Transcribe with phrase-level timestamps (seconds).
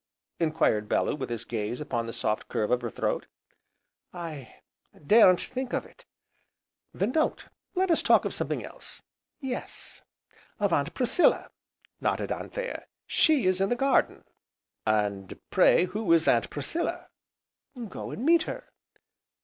[0.39, 3.27] enquired Bellew, with his gaze upon the soft curve of her throat.
[4.11, 4.55] "I
[5.05, 6.05] daren't think of it!"
[6.91, 9.03] "Then don't let us talk of something else"
[9.53, 10.01] "Yes,
[10.59, 11.51] of Aunt Priscilla!"
[11.99, 14.23] nodded Anthea, "she is in the garden."
[14.87, 17.09] "And pray who is Aunt Priscilla?"
[17.89, 18.71] "Go and meet her."